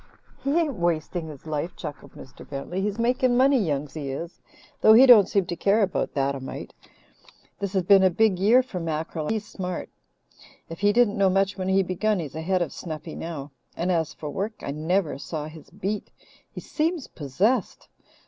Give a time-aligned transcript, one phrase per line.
[0.43, 2.49] "He ain't wasting his life," chuckled Mr.
[2.49, 2.81] Bentley.
[2.81, 4.39] "He's making money, Young Si is,
[4.81, 6.73] though he don't seem to care about that a mite.
[7.59, 9.89] This has been a big year for mackerel, and he's smart.
[10.69, 13.51] If he didn't know much when he begun, he's ahead of Snuffy now.
[13.77, 16.09] And as for work, I never saw his beat.
[16.51, 17.87] He seems possessed.